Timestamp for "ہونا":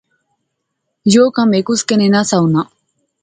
2.41-2.61